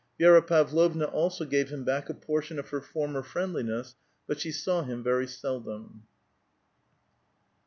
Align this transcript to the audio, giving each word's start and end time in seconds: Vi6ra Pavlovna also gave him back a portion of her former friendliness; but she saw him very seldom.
Vi6ra 0.19 0.47
Pavlovna 0.47 1.05
also 1.05 1.45
gave 1.45 1.69
him 1.69 1.83
back 1.83 2.09
a 2.09 2.15
portion 2.15 2.57
of 2.57 2.69
her 2.69 2.81
former 2.81 3.21
friendliness; 3.21 3.95
but 4.25 4.39
she 4.39 4.51
saw 4.51 4.81
him 4.81 5.03
very 5.03 5.27
seldom. 5.27 6.07